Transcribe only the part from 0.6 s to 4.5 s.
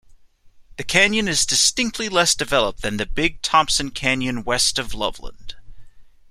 The canyon is distinctly less developed than the Big Thompson Canyon